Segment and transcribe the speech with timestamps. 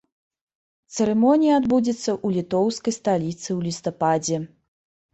[0.95, 4.37] Цырымонія адбудзецца ў літоўскай сталіцы ў лістападзе.